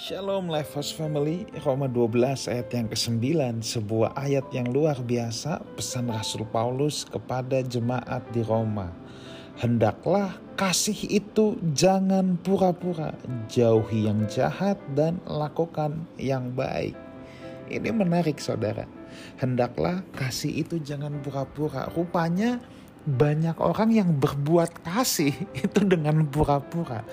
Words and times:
Shalom 0.00 0.48
Lifehouse 0.48 0.96
Family, 0.96 1.44
Roma 1.60 1.84
12 1.84 2.48
ayat 2.48 2.72
yang 2.72 2.88
ke-9, 2.88 3.20
sebuah 3.60 4.16
ayat 4.16 4.48
yang 4.48 4.72
luar 4.72 4.96
biasa, 4.96 5.60
pesan 5.76 6.08
Rasul 6.08 6.48
Paulus 6.48 7.04
kepada 7.04 7.60
jemaat 7.60 8.24
di 8.32 8.40
Roma. 8.40 8.96
Hendaklah 9.60 10.40
kasih 10.56 10.96
itu 11.04 11.60
jangan 11.76 12.40
pura-pura, 12.40 13.12
jauhi 13.52 14.08
yang 14.08 14.24
jahat 14.24 14.80
dan 14.96 15.20
lakukan 15.28 16.08
yang 16.16 16.48
baik. 16.56 16.96
Ini 17.68 17.92
menarik 17.92 18.40
saudara. 18.40 18.88
Hendaklah 19.36 20.00
kasih 20.16 20.64
itu 20.64 20.80
jangan 20.80 21.20
pura-pura. 21.20 21.92
Rupanya 21.92 22.56
banyak 23.04 23.60
orang 23.60 23.92
yang 23.92 24.16
berbuat 24.16 24.80
kasih 24.80 25.36
itu 25.68 25.80
dengan 25.84 26.24
pura-pura 26.24 27.04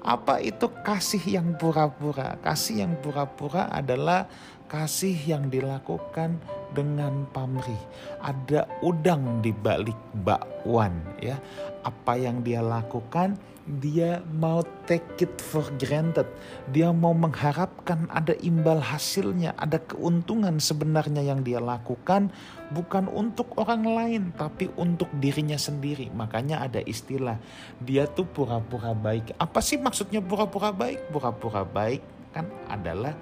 apa 0.00 0.40
itu 0.40 0.68
kasih 0.80 1.40
yang 1.40 1.56
pura-pura? 1.60 2.40
Kasih 2.40 2.84
yang 2.84 2.96
pura-pura 3.00 3.68
adalah 3.68 4.26
kasih 4.70 5.14
yang 5.14 5.52
dilakukan 5.52 6.40
dengan 6.74 7.26
pamrih. 7.30 7.80
Ada 8.22 8.66
udang 8.84 9.42
di 9.42 9.50
balik 9.54 9.96
bakwan 10.22 10.94
ya. 11.18 11.38
Apa 11.84 12.16
yang 12.16 12.44
dia 12.44 12.60
lakukan 12.60 13.38
dia 13.78 14.18
mau 14.34 14.66
take 14.88 15.22
it 15.22 15.34
for 15.38 15.62
granted. 15.78 16.26
Dia 16.74 16.90
mau 16.90 17.14
mengharapkan 17.14 18.10
ada 18.10 18.34
imbal 18.42 18.82
hasilnya, 18.82 19.54
ada 19.54 19.78
keuntungan 19.78 20.58
sebenarnya 20.58 21.22
yang 21.22 21.46
dia 21.46 21.62
lakukan 21.62 22.34
bukan 22.74 23.06
untuk 23.06 23.54
orang 23.60 23.86
lain 23.86 24.22
tapi 24.34 24.72
untuk 24.74 25.06
dirinya 25.22 25.60
sendiri. 25.60 26.10
Makanya 26.10 26.66
ada 26.66 26.82
istilah 26.82 27.38
dia 27.78 28.10
tuh 28.10 28.26
pura-pura 28.26 28.90
baik. 28.96 29.38
Apa 29.38 29.62
sih 29.62 29.78
maksudnya 29.78 30.18
pura-pura 30.18 30.74
baik? 30.74 31.12
Pura-pura 31.14 31.62
baik 31.62 32.02
kan 32.34 32.50
adalah 32.66 33.14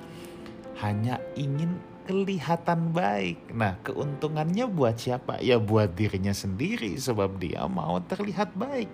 hanya 0.81 1.19
ingin 1.35 1.77
kelihatan 2.09 2.97
baik. 2.97 3.53
Nah, 3.53 3.77
keuntungannya 3.85 4.65
buat 4.65 4.97
siapa? 4.97 5.45
Ya 5.45 5.61
buat 5.61 5.93
dirinya 5.93 6.33
sendiri 6.33 6.97
sebab 6.97 7.37
dia 7.37 7.69
mau 7.69 8.01
terlihat 8.01 8.57
baik. 8.57 8.89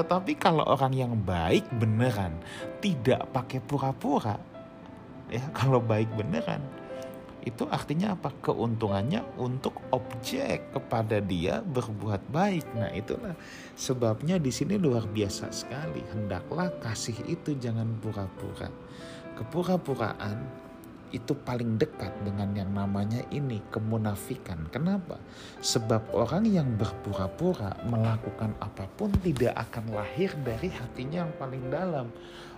Tetapi 0.00 0.32
kalau 0.40 0.64
orang 0.64 0.96
yang 0.96 1.12
baik 1.12 1.68
beneran 1.76 2.32
tidak 2.80 3.28
pakai 3.36 3.60
pura-pura, 3.60 4.40
ya 5.28 5.44
kalau 5.60 5.76
baik 5.76 6.08
beneran 6.16 6.64
itu 7.44 7.68
artinya 7.68 8.16
apa? 8.16 8.32
Keuntungannya 8.40 9.20
untuk 9.36 9.76
objek 9.92 10.72
kepada 10.72 11.20
dia 11.20 11.60
berbuat 11.60 12.32
baik. 12.32 12.64
Nah, 12.80 12.88
itulah 12.96 13.36
sebabnya 13.76 14.40
di 14.40 14.48
sini 14.48 14.80
luar 14.80 15.04
biasa 15.04 15.52
sekali. 15.52 16.00
Hendaklah 16.16 16.72
kasih 16.80 17.20
itu 17.28 17.52
jangan 17.60 18.00
pura-pura. 18.00 18.72
Kepura-puraan 19.36 20.63
itu 21.14 21.38
paling 21.38 21.78
dekat 21.78 22.10
dengan 22.26 22.50
yang 22.58 22.74
namanya 22.74 23.22
ini 23.30 23.62
kemunafikan. 23.70 24.66
Kenapa? 24.74 25.22
Sebab 25.62 26.10
orang 26.10 26.50
yang 26.50 26.74
berpura-pura 26.74 27.78
melakukan 27.86 28.58
apa 28.58 28.90
pun 28.98 29.14
tidak 29.22 29.54
akan 29.54 29.94
lahir 29.94 30.34
dari 30.42 30.74
hatinya 30.74 31.22
yang 31.22 31.32
paling 31.38 31.70
dalam. 31.70 32.10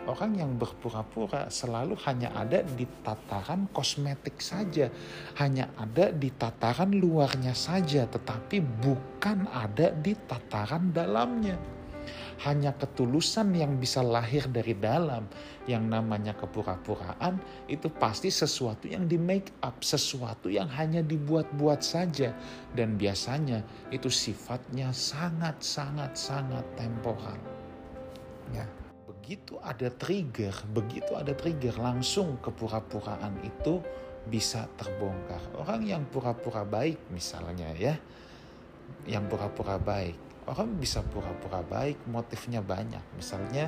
Orang 0.08 0.38
yang 0.40 0.56
berpura-pura 0.56 1.52
selalu 1.52 1.98
hanya 2.08 2.32
ada 2.32 2.64
di 2.64 2.88
tataran 3.04 3.68
kosmetik 3.74 4.40
saja, 4.40 4.88
hanya 5.36 5.68
ada 5.76 6.14
di 6.14 6.32
tataran 6.32 6.96
luarnya 6.96 7.52
saja, 7.52 8.08
tetapi 8.08 8.62
bukan 8.62 9.50
ada 9.50 9.92
di 9.92 10.14
tataran 10.14 10.94
dalamnya 10.94 11.76
hanya 12.44 12.76
ketulusan 12.76 13.56
yang 13.56 13.80
bisa 13.80 14.04
lahir 14.04 14.44
dari 14.52 14.76
dalam 14.76 15.24
yang 15.64 15.88
namanya 15.88 16.36
kepura-puraan 16.36 17.40
itu 17.64 17.88
pasti 17.88 18.28
sesuatu 18.28 18.84
yang 18.84 19.08
di 19.08 19.16
make 19.16 19.56
up, 19.64 19.80
sesuatu 19.80 20.52
yang 20.52 20.68
hanya 20.68 21.00
dibuat-buat 21.00 21.80
saja 21.80 22.36
dan 22.76 23.00
biasanya 23.00 23.64
itu 23.88 24.12
sifatnya 24.12 24.92
sangat-sangat 24.92 26.12
sangat 26.12 26.64
temporal. 26.76 27.40
Ya, 28.52 28.68
begitu 29.08 29.56
ada 29.64 29.88
trigger, 29.96 30.52
begitu 30.76 31.16
ada 31.16 31.32
trigger 31.32 31.74
langsung 31.80 32.36
kepura-puraan 32.44 33.40
itu 33.42 33.80
bisa 34.28 34.68
terbongkar. 34.76 35.40
Orang 35.56 35.86
yang 35.86 36.04
pura-pura 36.10 36.66
baik 36.66 36.98
misalnya 37.10 37.72
ya, 37.74 37.94
yang 39.08 39.24
pura-pura 39.26 39.78
baik 39.80 40.25
orang 40.46 40.78
bisa 40.78 41.02
pura-pura 41.02 41.60
baik 41.66 42.06
motifnya 42.06 42.62
banyak. 42.62 43.02
Misalnya 43.18 43.66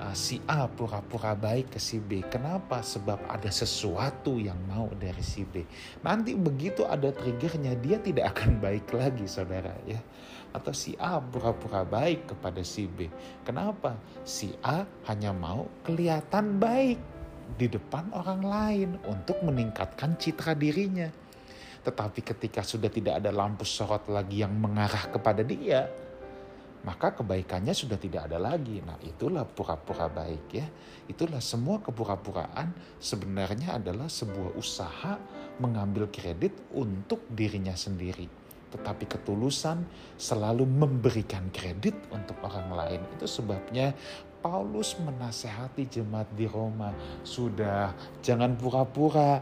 uh, 0.00 0.16
si 0.16 0.40
A 0.48 0.64
pura-pura 0.66 1.36
baik 1.36 1.76
ke 1.76 1.80
si 1.80 2.00
B. 2.00 2.24
Kenapa? 2.24 2.80
Sebab 2.80 3.28
ada 3.28 3.50
sesuatu 3.52 4.40
yang 4.40 4.56
mau 4.64 4.88
dari 4.96 5.20
si 5.20 5.44
B. 5.44 5.64
Nanti 6.00 6.32
begitu 6.32 6.88
ada 6.88 7.12
triggernya 7.12 7.76
dia 7.78 8.00
tidak 8.00 8.36
akan 8.36 8.58
baik 8.64 8.88
lagi 8.96 9.28
saudara 9.28 9.76
ya. 9.84 10.00
Atau 10.56 10.72
si 10.72 10.96
A 10.96 11.20
pura-pura 11.20 11.84
baik 11.84 12.32
kepada 12.32 12.64
si 12.64 12.88
B. 12.88 13.10
Kenapa? 13.44 14.00
Si 14.24 14.54
A 14.64 14.88
hanya 15.10 15.36
mau 15.36 15.68
kelihatan 15.84 16.56
baik 16.56 16.98
di 17.60 17.68
depan 17.68 18.08
orang 18.16 18.40
lain 18.40 18.90
untuk 19.04 19.44
meningkatkan 19.44 20.16
citra 20.16 20.56
dirinya. 20.56 21.10
Tetapi 21.84 22.24
ketika 22.24 22.64
sudah 22.64 22.88
tidak 22.88 23.20
ada 23.20 23.28
lampu 23.28 23.68
sorot 23.68 24.08
lagi 24.08 24.40
yang 24.40 24.56
mengarah 24.56 25.12
kepada 25.12 25.44
dia, 25.44 25.84
maka 26.84 27.16
kebaikannya 27.16 27.72
sudah 27.72 27.96
tidak 27.96 28.28
ada 28.28 28.36
lagi. 28.36 28.84
Nah, 28.84 29.00
itulah 29.00 29.48
pura-pura 29.48 30.06
baik 30.12 30.44
ya. 30.52 30.68
Itulah 31.08 31.40
semua 31.40 31.80
kepura-puraan 31.80 32.76
sebenarnya 33.00 33.80
adalah 33.80 34.06
sebuah 34.06 34.52
usaha 34.56 35.16
mengambil 35.58 36.12
kredit 36.12 36.52
untuk 36.76 37.24
dirinya 37.32 37.72
sendiri. 37.72 38.28
Tetapi 38.68 39.04
ketulusan 39.08 39.86
selalu 40.20 40.68
memberikan 40.68 41.48
kredit 41.48 41.96
untuk 42.12 42.36
orang 42.44 42.68
lain. 42.74 43.00
Itu 43.16 43.24
sebabnya 43.24 43.96
Paulus 44.44 45.00
menasehati 45.00 45.88
jemaat 45.88 46.28
di 46.36 46.44
Roma, 46.44 46.92
sudah 47.24 47.96
jangan 48.20 48.52
pura-pura 48.60 49.40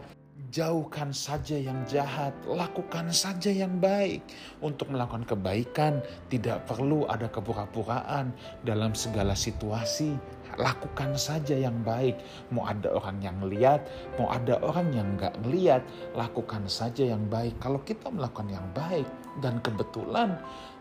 jauhkan 0.53 1.09
saja 1.09 1.57
yang 1.57 1.81
jahat, 1.89 2.29
lakukan 2.45 3.09
saja 3.09 3.49
yang 3.49 3.81
baik. 3.81 4.21
Untuk 4.61 4.93
melakukan 4.93 5.25
kebaikan, 5.25 5.97
tidak 6.29 6.69
perlu 6.69 7.09
ada 7.09 7.25
kepura-puraan 7.25 8.29
dalam 8.61 8.93
segala 8.93 9.33
situasi. 9.33 10.13
Lakukan 10.53 11.17
saja 11.17 11.57
yang 11.57 11.81
baik. 11.81 12.13
Mau 12.53 12.69
ada 12.69 12.93
orang 12.93 13.17
yang 13.25 13.41
lihat, 13.49 13.89
mau 14.21 14.29
ada 14.29 14.61
orang 14.61 14.93
yang 14.93 15.17
nggak 15.17 15.33
ngeliat, 15.41 15.81
lakukan 16.13 16.69
saja 16.69 17.09
yang 17.09 17.25
baik. 17.25 17.57
Kalau 17.57 17.81
kita 17.81 18.13
melakukan 18.13 18.53
yang 18.53 18.67
baik 18.77 19.09
dan 19.41 19.57
kebetulan 19.65 20.37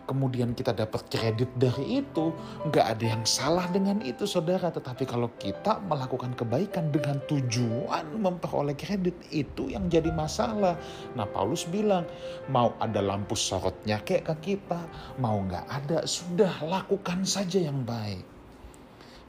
kemudian 0.09 0.57
kita 0.57 0.75
dapat 0.75 1.07
kredit 1.13 1.51
dari 1.61 2.03
itu, 2.03 2.35
nggak 2.67 2.87
ada 2.99 3.05
yang 3.05 3.25
salah 3.29 3.69
dengan 3.71 4.01
itu 4.01 4.25
saudara. 4.25 4.73
Tetapi 4.73 5.05
kalau 5.05 5.31
kita 5.37 5.79
melakukan 5.87 6.33
kebaikan 6.35 6.89
dengan 6.89 7.21
tujuan 7.29 8.19
memperoleh 8.19 8.75
kredit, 8.75 9.15
itu 9.29 9.71
yang 9.71 9.87
jadi 9.93 10.11
masalah. 10.11 10.75
Nah 11.15 11.29
Paulus 11.29 11.69
bilang, 11.69 12.09
mau 12.49 12.73
ada 12.81 13.05
lampu 13.05 13.37
sorotnya 13.37 14.01
kayak 14.01 14.33
ke 14.33 14.55
kita, 14.57 14.81
mau 15.21 15.39
nggak 15.45 15.67
ada, 15.69 16.09
sudah 16.09 16.65
lakukan 16.65 17.29
saja 17.29 17.61
yang 17.61 17.85
baik. 17.85 18.32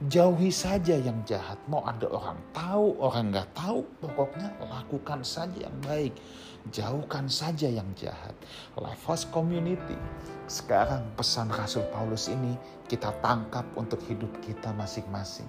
Jauhi 0.02 0.50
saja 0.50 0.98
yang 0.98 1.22
jahat. 1.22 1.62
Mau 1.70 1.86
ada 1.86 2.10
orang 2.10 2.42
tahu, 2.50 2.98
orang 2.98 3.30
nggak 3.30 3.50
tahu, 3.54 3.86
pokoknya 4.02 4.50
lakukan 4.66 5.22
saja 5.22 5.70
yang 5.70 5.78
baik. 5.86 6.18
Jauhkan 6.74 7.30
saja 7.30 7.70
yang 7.70 7.86
jahat. 7.94 8.34
Lifehouse 8.74 9.30
Community. 9.30 10.00
Sekarang 10.50 11.06
pesan 11.14 11.54
Rasul 11.54 11.86
Paulus 11.94 12.26
ini 12.26 12.58
kita 12.90 13.14
tangkap 13.22 13.68
untuk 13.78 14.02
hidup 14.10 14.34
kita 14.42 14.74
masing-masing. 14.74 15.48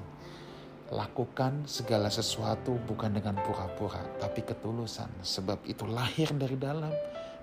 Lakukan 0.93 1.65
segala 1.65 2.13
sesuatu 2.13 2.77
bukan 2.85 3.17
dengan 3.17 3.41
pura-pura, 3.41 4.05
tapi 4.21 4.45
ketulusan. 4.45 5.09
Sebab 5.25 5.65
itu 5.65 5.89
lahir 5.89 6.29
dari 6.37 6.61
dalam. 6.61 6.93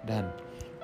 Dan 0.05 0.29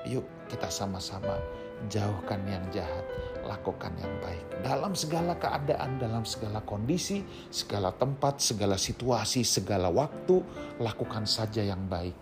yuk 0.02 0.26
kita 0.50 0.66
sama-sama 0.66 1.38
jauhkan 1.86 2.42
yang 2.50 2.64
jahat, 2.74 3.06
lakukan 3.48 3.96
yang 3.96 4.12
baik. 4.20 4.44
Dalam 4.60 4.92
segala 4.92 5.32
keadaan, 5.40 5.96
dalam 5.96 6.28
segala 6.28 6.60
kondisi, 6.60 7.24
segala 7.48 7.90
tempat, 7.96 8.44
segala 8.44 8.76
situasi, 8.76 9.40
segala 9.42 9.88
waktu, 9.88 10.44
lakukan 10.76 11.24
saja 11.24 11.64
yang 11.64 11.88
baik. 11.88 12.12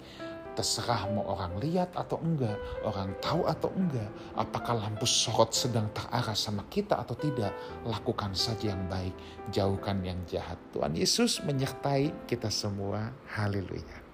Terserah 0.57 1.13
mau 1.13 1.37
orang 1.37 1.61
lihat 1.61 1.93
atau 1.93 2.17
enggak, 2.25 2.57
orang 2.81 3.13
tahu 3.21 3.45
atau 3.45 3.69
enggak, 3.77 4.09
apakah 4.41 4.81
lampu 4.81 5.05
sorot 5.05 5.53
sedang 5.53 5.93
terarah 5.93 6.33
sama 6.33 6.65
kita 6.73 6.97
atau 6.97 7.13
tidak, 7.13 7.53
lakukan 7.85 8.33
saja 8.33 8.73
yang 8.73 8.89
baik, 8.89 9.13
jauhkan 9.53 10.01
yang 10.01 10.17
jahat. 10.25 10.57
Tuhan 10.73 10.97
Yesus 10.97 11.45
menyertai 11.45 12.25
kita 12.25 12.49
semua. 12.49 13.13
Haleluya. 13.37 14.06